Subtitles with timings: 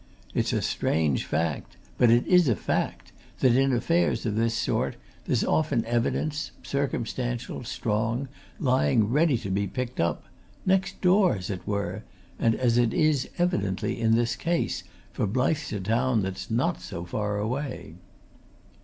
[0.33, 3.11] It's a strange fact, but it is a fact,
[3.41, 8.27] that in affairs of this sort there's often evidence, circumstantial, strong,
[8.59, 10.23] lying ready to be picked up.
[10.65, 12.01] Next door, as it were
[12.39, 14.83] and as it is evidently in this case,
[15.13, 17.93] for Blyth's a town that's not so far away."